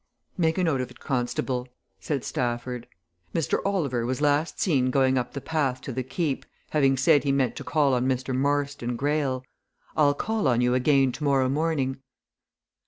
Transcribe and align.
"Make 0.35 0.57
a 0.57 0.63
note 0.63 0.81
of 0.81 0.89
it, 0.89 0.99
constable," 0.99 1.67
said 1.99 2.23
Stafford. 2.23 2.87
"Mr. 3.35 3.59
Oliver 3.63 4.03
was 4.03 4.19
last 4.19 4.59
seen 4.59 4.89
going 4.89 5.15
up 5.15 5.33
the 5.33 5.41
path 5.41 5.79
to 5.81 5.91
the 5.91 6.01
Keep, 6.01 6.43
having 6.71 6.97
said 6.97 7.23
he 7.23 7.31
meant 7.31 7.55
to 7.57 7.63
call 7.63 7.93
on 7.93 8.07
Mr. 8.07 8.35
Marston 8.35 8.95
Greyle. 8.95 9.43
I'll 9.95 10.15
call 10.15 10.47
on 10.47 10.59
you 10.59 10.73
again 10.73 11.11
tomorrow 11.11 11.49
morning. 11.49 11.99